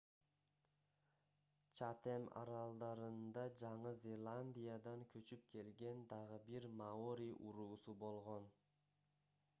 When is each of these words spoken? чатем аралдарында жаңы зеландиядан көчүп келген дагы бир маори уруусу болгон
чатем 1.79 2.23
аралдарында 2.41 3.43
жаңы 3.63 3.93
зеландиядан 4.07 5.05
көчүп 5.17 5.47
келген 5.55 6.03
дагы 6.15 6.43
бир 6.51 6.69
маори 6.83 7.31
уруусу 7.51 7.99
болгон 8.07 8.53